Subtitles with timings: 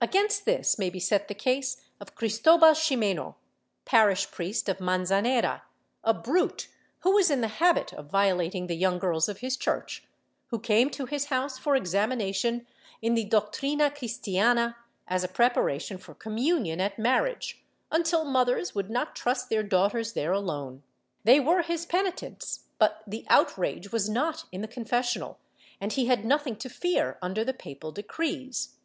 [0.00, 3.34] Against this may be set the case of Cristobal Ximeno,
[3.84, 5.64] parish priest of Manzanera,
[6.02, 6.68] a brute
[7.00, 10.06] who was in the habit of violating the young girls of his church,
[10.46, 12.66] who came to his house for examination
[13.02, 14.76] in the Doctrina Cristiana,
[15.08, 17.62] as a preparation for communion at marriage,
[17.92, 20.84] until mothers would not trust their daughters there alone.
[21.24, 25.36] They were his penitents, but the outrage was not in the confes sional
[25.82, 28.76] and he had nothing to fear under the papal decrees.